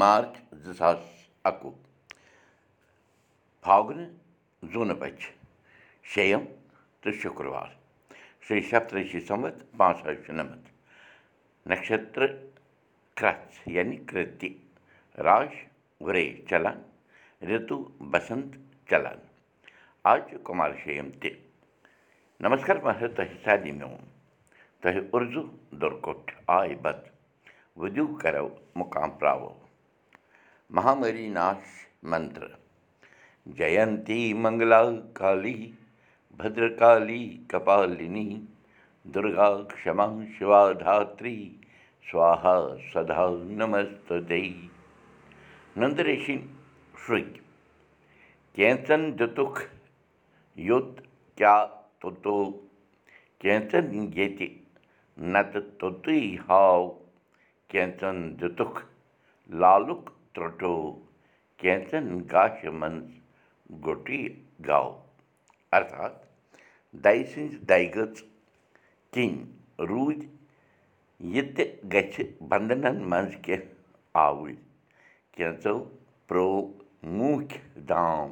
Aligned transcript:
مارٕچ 0.00 0.54
زٕ 0.62 0.72
ساس 0.78 0.98
اَکوُہ 1.44 1.72
فاگنہٕ 3.62 4.10
زوٗنہٕ 4.72 4.96
بَجہِ 5.00 5.30
شیٚیِم 6.02 6.44
تہٕ 7.00 7.12
شُکروار۔ 7.12 7.68
شیٚیہِ 8.44 8.70
سَتتٲجی 8.70 9.20
سَمَتھ 9.20 9.64
پانٛژھ 9.76 10.02
ہَتھ 10.06 10.26
شُنَمَتھ۔ 10.26 10.68
نَشترٕ 11.66 12.32
کرٛچھ 13.16 13.68
یعنی 13.68 13.96
کِرٛتی۔ 13.96 14.58
راش 15.26 15.54
گُریش 16.06 16.48
چلان۔ 16.50 16.82
رِتوٗ 17.48 17.82
بَسنٛت 18.00 18.50
چلان۔ 18.90 19.18
چھُ 20.28 20.36
کُمار 20.42 20.70
شیٚیِم 20.84 21.10
تہِ۔ 21.20 21.30
نمسکار 22.40 22.76
تۄہہِ 23.16 23.36
سارنٕے 23.44 23.72
میون۔ 23.72 24.04
تۄہہِ 24.80 24.98
اُردو 25.12 25.42
دُرکوٚٹھ 25.80 26.32
آے 26.46 26.74
بَتہٕ 26.82 27.12
وُدِو 27.76 28.06
کَرو 28.06 28.48
مُقام 28.76 29.10
پرٛاوو 29.10 29.63
مہامری 30.70 31.28
ناش 31.28 31.72
منتر 32.10 32.46
جینتی 33.56 34.32
منٛگلا 34.34 34.80
کالی 35.14 35.70
بدرکالی 36.36 37.24
کپالِنی 37.48 38.28
دُرگا 39.14 39.48
کما 39.82 40.06
سوہا 42.10 42.56
سدا 42.92 43.26
نمست 43.58 44.12
نٔنٛدٕ 45.76 46.04
ریٚشِنۍ 46.06 46.42
شرٛکۍ 47.06 47.38
کینٛژَن 48.54 49.02
دِتُکھ 49.18 49.62
یوٚت 50.68 51.00
کیٛاہ 51.36 51.64
توٚتو 52.00 52.36
کینٛژَن 53.40 53.86
ییٚتہِ 54.16 54.48
نَتہٕ 55.32 55.70
توٚتُے 55.78 56.18
ہاو 56.48 56.82
کینٛژَن 57.70 58.18
دِتُکھ 58.40 58.80
لالُک 59.60 60.10
ترٛوٚٹو 60.34 60.74
کینٛژَن 61.60 62.06
گاشہِ 62.32 62.68
منٛز 62.80 63.08
گوٚٹُے 63.84 64.20
گاو 64.68 64.88
اَرتھات 65.76 66.14
دَیہِ 67.04 67.22
سٕنٛزِ 67.30 67.52
دَیہِ 67.68 67.94
گٔژ 67.94 68.14
کِنۍ 69.12 69.34
روٗدۍ 69.88 70.26
یہِ 71.34 71.42
تہِ 71.56 71.64
گژھِ 71.92 72.16
بنٛدنَن 72.48 72.96
منٛز 73.10 73.32
کیٚنٛہہ 73.44 73.72
آوٕرۍ۔ 74.24 74.56
کینٛژو 75.34 75.76
پرٛو 76.28 76.50
موٗکھۍ 77.16 77.58
دام 77.88 78.28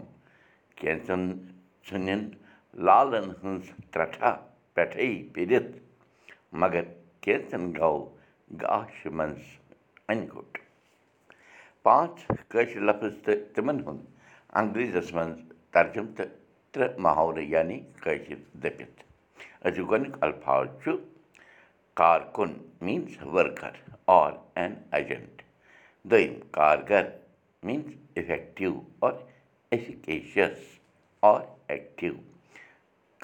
کینٛژَن 0.78 1.22
ژھٕنِن 1.86 2.22
لالَن 2.86 3.26
ہٕنٛز 3.30 3.64
ترٛٹھا 3.92 4.30
پٮ۪ٹھَے 4.74 5.08
پِرِتھ 5.32 5.72
مگر 6.60 6.84
کینٛژَن 7.24 7.64
گوٚو 7.78 7.98
گاشہِ 8.60 9.12
منٛز 9.18 9.42
اَنہِ 10.08 10.28
گوٚٹ 10.32 10.61
پانٛژھ 11.82 12.42
کٲشِر 12.50 12.80
لفظ 12.88 13.12
تہٕ 13.24 13.54
تِمَن 13.54 13.80
ہُنٛد 13.86 14.04
انٛگریٖزَس 14.58 15.12
منٛز 15.14 15.38
ترجُم 15.72 16.06
تہٕ 16.16 16.28
ترٛےٚ 16.72 16.98
محولہٕ 17.04 17.48
یعنی 17.54 17.78
کٲشِر 18.02 18.38
دٔپِتھ 18.62 19.02
أزیُک 19.66 19.90
گۄڈنیُک 19.90 20.16
الفاظ 20.26 20.66
چھُ 20.82 20.90
کارکُن 22.00 22.52
means 22.84 23.16
worker 23.34 23.74
or 24.18 24.32
an 24.60 24.74
agent 24.96 25.42
دوٚیِم 26.10 26.34
کارگر 26.56 27.04
means 27.62 27.92
effective 28.16 28.72
or 29.06 29.12
efficacious 29.70 30.58
or 31.32 31.40
active 31.68 32.14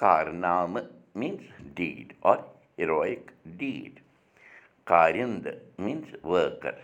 کارنامہٕ 0.03 0.84
means 1.14 1.75
deed 1.77 2.12
or 2.31 2.39
heroic 2.79 3.31
deed 3.59 4.01
کارِنٛد 4.91 5.47
means 5.79 6.14
worker 6.25 6.75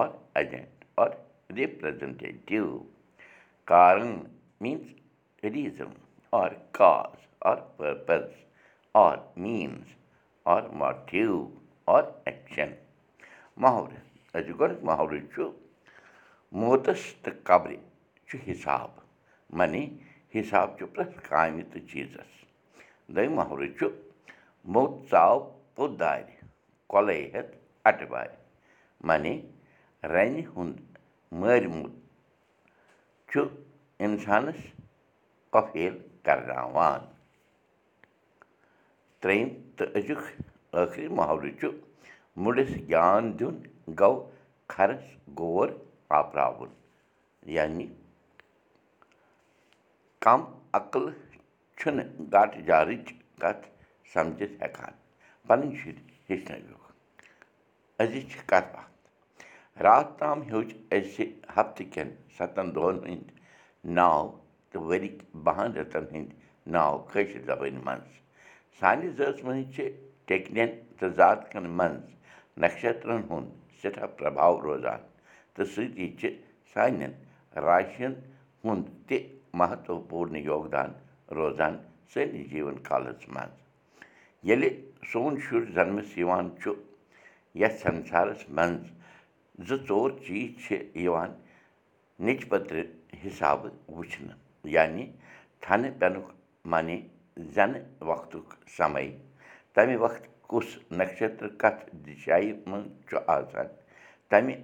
or 0.00 0.08
agent 0.34 0.81
or 1.00 1.10
representative 1.56 2.64
کارَن 3.70 4.12
means 4.60 5.44
reason 5.54 5.92
or 6.40 6.50
cause 6.78 7.26
or 7.50 7.56
purpose 7.76 8.30
or 9.04 9.16
means 9.36 9.94
or 10.54 10.62
motive 10.80 11.46
or 11.94 12.02
action 12.24 12.72
أزیُک 14.36 14.58
گۄڈنیُک 14.60 14.84
محرٕ 14.88 15.20
چھُ 15.32 15.50
موتَس 16.60 17.02
تہٕ 17.22 17.42
قبرِ 17.48 17.76
چھُ 18.26 18.38
حِساب 18.48 18.90
معنی 19.56 19.84
حِساب 20.34 20.68
چھُ 20.78 20.86
پرٛٮ۪تھ 20.94 21.28
کامہِ 21.28 21.62
تہٕ 21.72 21.86
چیٖزَس 21.90 22.32
دوٚیِم 23.14 23.34
محرٕ 23.36 23.68
چھُ 23.78 23.86
موٚت 24.72 24.92
ژاو 25.10 25.38
پوٚت 25.74 25.98
دارِ 26.00 26.24
کۄلَے 26.90 27.18
ہٮ۪تھ 27.32 27.52
اَٹہٕ 27.88 28.10
وارِ 28.10 28.30
معنی 29.06 29.34
رَنہِ 30.10 30.44
ہُنٛد 30.54 30.78
مٲرۍمُت 31.40 31.92
چھُ 33.30 33.40
اِنسانَس 34.04 34.60
کۄپھیل 35.52 35.94
کَرناوان 36.24 37.00
ترٛیٚیِم 39.20 39.48
تہٕ 39.76 39.88
أزیُک 39.96 40.22
ٲخری 40.72 41.08
محلہٕ 41.16 41.56
چھُ 41.60 41.68
مُڈِس 42.42 42.70
گیان 42.88 43.22
دیُن 43.38 43.56
گوٚو 43.98 44.16
کھَرَس 44.72 45.04
گور 45.38 45.68
آپراوُن 46.18 46.70
یعنی 47.56 47.86
کَم 50.24 50.40
عقلہٕ 50.78 51.18
چھُنہٕ 51.78 52.08
گاٹہٕ 52.32 52.64
جارٕچ 52.68 53.06
کَتھ 53.40 53.64
سَمجِتھ 54.12 54.54
ہٮ۪کان 54.62 54.92
پَنٕنۍ 55.46 55.76
شُرۍ 55.80 56.02
ہیٚچھنٲوِکھ 56.28 56.86
أزِچ 58.02 58.30
کَتھ 58.50 58.68
باتھ 58.74 58.91
راتھ 59.80 60.18
تام 60.18 60.42
ہیوٚچھ 60.42 60.74
اَسہِ 60.90 61.24
ہفتہٕ 61.56 61.90
کٮ۪ن 61.92 62.08
سَتَن 62.38 62.74
دۄہَن 62.74 62.96
ہٕنٛدۍ 63.04 63.34
ناو 63.96 64.22
تہٕ 64.70 64.82
ؤرِکۍ 64.88 65.18
بَہَن 65.44 65.72
رٮ۪تَن 65.76 66.04
ہٕنٛدۍ 66.12 66.34
ناو 66.74 66.98
کٲشِر 67.12 67.40
زبٲنۍ 67.46 67.82
منٛز 67.86 68.10
سانہِ 68.80 69.08
زٲژ 69.16 69.36
منٛز 69.44 69.66
چھِ 69.74 69.82
ٹیٚکنٮ۪ن 70.26 70.70
تہٕ 70.98 71.10
زاتکَن 71.18 71.66
منٛز 71.78 72.04
نَشترَن 72.62 73.22
ہُنٛد 73.30 73.48
سٮ۪ٹھاہ 73.80 74.06
پرٛباو 74.16 74.60
روزان 74.62 75.00
تہٕ 75.54 75.68
سۭتی 75.74 76.08
چھِ 76.18 76.28
سانٮ۪ن 76.72 77.12
راشَن 77.66 78.12
ہُنٛد 78.64 78.86
تہِ 79.08 79.16
مہتوپوٗرن 79.58 80.36
یوگدان 80.50 80.90
روزان 81.36 81.74
سٲنِس 82.12 82.50
جیٖوَن 82.50 82.78
کالَس 82.88 83.28
منٛز 83.34 83.56
ییٚلہِ 84.48 84.70
سون 85.12 85.38
شُر 85.44 85.62
زَنمَس 85.74 86.16
یِوان 86.18 86.48
چھُ 86.60 86.70
یَتھ 87.60 87.78
سَنسارَس 87.82 88.42
منٛز 88.56 88.84
زٕ 89.68 89.76
ژور 89.88 90.10
چیٖز 90.24 90.50
چھِ 90.64 90.76
یِوان 91.04 91.30
نیٚچ 92.24 92.40
پٔترِ 92.48 92.80
حِسابہٕ 93.24 93.72
وٕچھنہٕ 93.94 94.38
یعنی 94.74 95.04
تھَنہٕ 95.62 95.92
پٮ۪نُک 95.98 96.26
معنی 96.70 96.98
زٮ۪نہٕ 97.54 97.84
وقتُک 98.08 98.46
سَمے۔ 98.76 99.08
تَمہِ 99.74 99.96
وقتہٕ 100.04 100.30
کُس 100.50 100.68
نَشتر 100.98 101.48
کَتھ 101.60 101.82
دِشایہِ 102.06 102.52
منٛز 102.66 102.88
چھُ 103.08 103.16
آسان 103.36 103.66
تَمہِ 104.30 104.54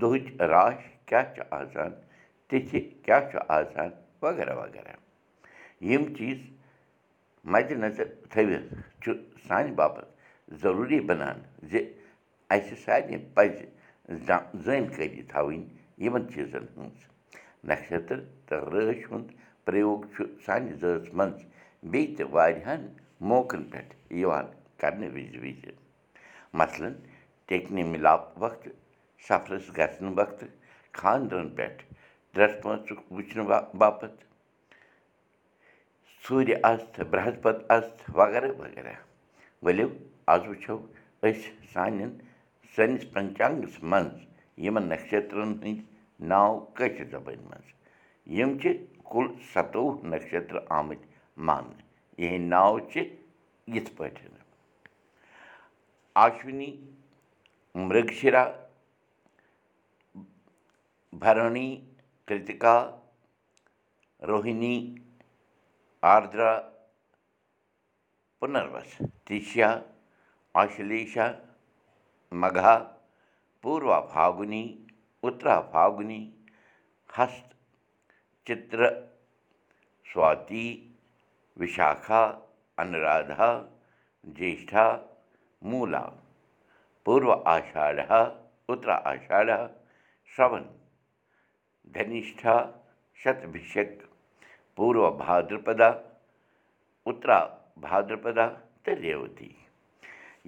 دۄہٕچ 0.00 0.26
راش 0.52 0.78
کیٛاہ 1.08 1.26
چھُ 1.34 1.42
آسان 1.60 1.90
تِتھِ 2.48 2.78
کیٛاہ 3.04 3.30
چھُ 3.30 3.38
آسان 3.58 3.90
وغیرہ 4.22 4.54
وغیرہ۔ 4.60 4.94
یِم 5.88 6.04
چیٖز 6.16 6.40
مَدِ 7.52 7.72
نظر 7.84 8.06
تھٲوِتھ 8.30 8.66
چھُ 9.02 9.12
سانہِ 9.46 9.72
باپَتھ 9.78 10.10
ضٔروٗری 10.60 11.00
بَنان 11.08 11.38
زِ 11.70 11.72
اَسہِ 12.54 12.78
سارنٕے 12.84 13.18
پَزِ 13.34 13.56
زٲنۍکٲری 14.08 15.22
تھاوٕنۍ 15.30 15.62
یِمَن 16.04 16.28
چیٖزَن 16.32 16.64
ہٕنٛز 16.76 16.98
نَشتر 17.68 18.20
تہٕ 18.46 18.64
رٲچھ 18.72 19.04
ہُنٛد 19.10 19.28
پرٛیوگ 19.64 20.00
چھُ 20.12 20.24
سانہِ 20.44 20.72
زٲژ 20.80 21.08
منٛز. 21.18 21.40
بیٚیہِ 21.90 22.16
تہِ 22.16 22.26
واریاہَن 22.34 22.86
موقعن 23.30 23.64
پٮ۪ٹھ 23.70 23.94
یِوان 24.20 24.46
کَرنہٕ 24.80 25.12
وِزِ 25.14 25.36
وِزِ 25.42 25.70
مثلاً 26.60 26.92
ٹیٚکنہِ 27.46 27.84
مِلاپ 27.92 28.22
وقتہٕ 28.42 28.74
سفرَس 29.26 29.66
گژھنہٕ 29.76 30.16
وقتہٕ 30.18 30.50
خانٛدرَن 30.98 31.48
پٮ۪ٹھ 31.56 31.82
ڈرٛٮ۪س 32.34 32.62
پانٛژُک 32.62 33.12
وٕچھنہٕ 33.12 33.76
باپَتھ 33.78 34.24
سوٗرِ 36.24 36.54
اَستہٕ 36.62 37.06
برٛہسپت 37.10 37.56
اَستہٕ 37.70 38.14
وغیرہ 38.18 38.50
وغیرہ. 38.58 38.92
ؤلِو 39.62 39.88
آز 40.32 40.42
وٕچھو 40.48 40.76
أسۍ 41.22 41.50
سانٮ۪ن 41.72 42.10
سٲنِس 42.74 43.04
پنچانٛگَس 43.12 43.82
منٛز 43.90 44.18
یِمَن 44.64 44.88
نَشترَن 44.88 45.52
ہٕنٛدۍ 45.52 45.74
ناو 46.30 46.58
کٲشِر 46.76 47.04
زبٲنۍ 47.10 47.42
منٛز 47.48 47.66
یِم 48.38 48.58
چھِ 48.60 48.68
کُل 49.10 49.26
سَتووُہ 49.52 50.06
نَشتر 50.10 50.56
آمٕتۍ 50.78 51.06
ماننہٕ 51.46 51.82
یِہِنٛدۍ 52.20 52.48
ناو 52.52 52.78
چھِ 52.90 53.00
یِتھ 53.74 53.90
پٲٹھۍ 53.96 54.26
آشوِنی 56.24 56.70
مِرٛگشِرا 57.74 58.44
بھرٲنی 61.22 61.68
کِرتِکا 62.26 62.76
روہنی 64.28 64.76
آردرا 66.14 66.50
پُنَروس 68.38 68.90
تِشا 69.26 69.70
آشلیشا 70.62 71.26
پھاگُنی 74.12 74.64
اُترا 75.24 75.60
فاگنی 75.72 76.20
وِشاکھا 81.60 82.22
انرادھا 82.82 83.50
جیشٹھا 84.36 84.86
موٗلا 85.68 86.04
اُترا 88.70 88.96
آشاڑا 89.12 89.58
شرٛوَن 90.32 90.64
دھنِشٹھا 91.94 92.56
شتبِشک 93.20 93.90
پوٗرو 94.76 95.10
بھادرپدا 95.24 95.90
اُترا 97.08 97.40
بھادرپدا 97.84 98.46
تہٕ 98.82 99.00
ریوتی 99.02 99.48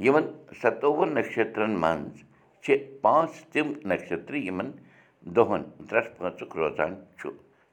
یِمن 0.04 0.26
سَتووُہ 0.60 1.06
نَشترن 1.16 1.72
منٛز 1.82 2.22
چھِ 2.62 2.76
پانٛژھ 3.02 3.38
تِم 3.52 3.68
نَشتر 3.90 4.34
یِمن 4.46 4.70
دۄہن 5.34 5.62
پانٛژُک 6.18 6.56
روزان 6.56 6.92
چھُ 7.18 7.28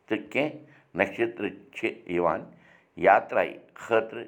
تہٕ 0.07 0.29
کیٚنٛہہ 0.31 0.97
نَشتر 0.99 1.43
چھِ 1.75 1.87
یِوان 2.15 2.41
یاتراے 3.05 3.51
خٲطرٕ 3.81 4.25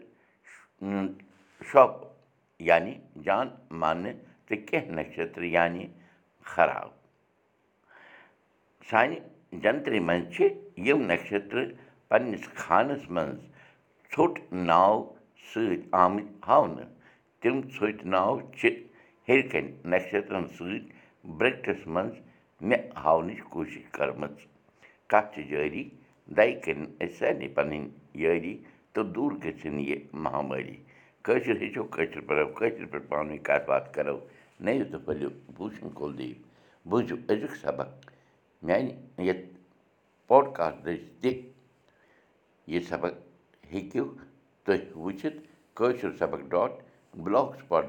شوپ 1.71 1.93
یعنی 2.69 2.93
جان 3.25 3.47
ماننہٕ 3.81 4.17
تہٕ 4.47 4.65
کیٚنٛہہ 4.67 4.95
نَشتر 4.99 5.41
یعنی 5.55 5.85
خراب 6.51 6.89
سانہِ 8.89 9.19
جنترِ 9.63 9.99
منٛز 10.07 10.33
چھِ 10.35 10.47
یِم 10.87 11.01
نَشتر 11.11 11.57
پنٛنِس 12.09 12.47
خانس 12.61 13.09
منٛز 13.15 13.39
ژھوٚٹ 14.11 14.39
ناو 14.69 14.95
سۭتۍ 15.51 15.81
آمٕتۍ 16.03 16.47
ہاونہٕ 16.47 16.98
تِم 17.41 17.55
ژھوٚٹۍ 17.73 18.05
ناو 18.13 18.39
چھِ 18.57 18.67
ہیٚرِ 19.27 19.49
کَنۍ 19.51 19.71
نَشترن 19.91 20.45
سۭتۍ 20.55 20.79
برٛکٹس 21.37 21.81
منٛز 21.93 22.15
مےٚ 22.67 22.83
ہاونٕچ 23.03 23.39
کوٗشِش 23.51 23.83
کٔرمٕژ 23.95 24.35
کَتھ 25.11 25.29
چھِ 25.33 25.41
جٲری 25.49 25.83
دَے 26.37 26.51
کٔرِنۍ 26.63 26.87
أسۍ 27.03 27.15
سارنٕے 27.19 27.47
پَنٕنۍ 27.55 27.87
یٲری 28.21 28.55
تہٕ 28.93 29.05
دوٗر 29.13 29.31
گٔژھِنۍ 29.43 29.83
یہِ 29.89 29.97
مہامٲری 30.23 30.77
کٲشُر 31.25 31.55
ہیٚچھو 31.61 31.83
کٲشِر 31.93 32.21
پٲٹھۍ 32.27 32.53
کٲشِر 32.57 32.85
پٲٹھۍ 32.91 33.07
پانہٕ 33.09 33.29
ؤنۍ 33.29 33.43
کَتھ 33.47 33.65
باتھ 33.69 33.87
کَرو 33.95 34.17
نٔیِو 34.65 34.85
تہٕ 34.91 35.01
پھٔلِو 35.05 35.29
بوٗشِن 35.57 35.89
کُلدیٖپ 35.99 36.37
بوٗزِو 36.89 37.15
أزیُک 37.29 37.55
سبق 37.63 37.89
میٛانہِ 38.65 38.91
یَتھ 39.27 39.45
پاڈکاسٹٕچ 40.27 41.01
تہِ 41.21 41.31
یہِ 42.71 42.83
سبق 42.89 43.13
ہیٚکِو 43.71 44.05
تُہۍ 44.63 44.81
وٕچھِتھ 45.03 45.39
کٲشُر 45.77 46.11
سبق 46.19 46.41
ڈاٹ 46.51 46.71
بٕلاک 47.23 47.49
سٕپاٹ 47.59 47.85